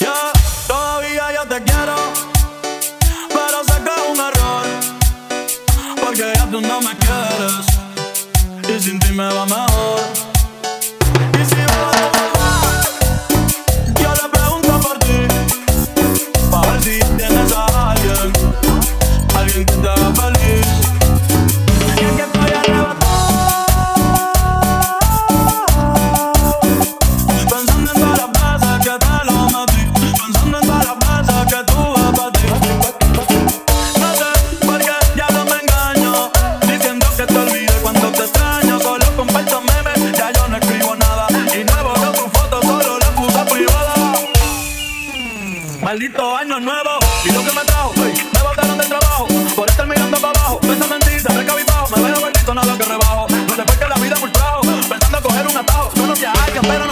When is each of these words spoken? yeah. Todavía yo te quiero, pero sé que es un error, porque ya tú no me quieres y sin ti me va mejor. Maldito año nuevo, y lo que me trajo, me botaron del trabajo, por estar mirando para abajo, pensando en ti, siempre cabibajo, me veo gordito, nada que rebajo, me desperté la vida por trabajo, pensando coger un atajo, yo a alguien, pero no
yeah. 0.00 0.32
Todavía 0.66 1.32
yo 1.34 1.48
te 1.48 1.62
quiero, 1.62 1.96
pero 3.28 3.64
sé 3.64 3.82
que 3.82 3.90
es 3.90 4.08
un 4.10 4.20
error, 4.20 4.66
porque 6.02 6.32
ya 6.34 6.46
tú 6.50 6.60
no 6.60 6.80
me 6.80 6.96
quieres 6.96 7.66
y 8.68 8.80
sin 8.80 8.98
ti 8.98 9.12
me 9.12 9.26
va 9.26 9.44
mejor. 9.46 10.31
Maldito 45.92 46.34
año 46.38 46.58
nuevo, 46.58 46.90
y 47.22 47.32
lo 47.32 47.44
que 47.44 47.52
me 47.52 47.60
trajo, 47.66 47.92
me 47.98 48.42
botaron 48.42 48.78
del 48.78 48.88
trabajo, 48.88 49.28
por 49.54 49.68
estar 49.68 49.86
mirando 49.86 50.16
para 50.16 50.40
abajo, 50.40 50.58
pensando 50.60 50.94
en 50.94 51.02
ti, 51.02 51.20
siempre 51.20 51.44
cabibajo, 51.44 51.94
me 51.94 52.02
veo 52.04 52.18
gordito, 52.18 52.54
nada 52.54 52.78
que 52.78 52.84
rebajo, 52.84 53.26
me 53.28 53.56
desperté 53.56 53.88
la 53.88 53.96
vida 53.96 54.16
por 54.16 54.30
trabajo, 54.30 54.62
pensando 54.88 55.22
coger 55.22 55.46
un 55.48 55.56
atajo, 55.58 55.92
yo 55.94 56.28
a 56.30 56.44
alguien, 56.44 56.62
pero 56.62 56.86
no 56.86 56.91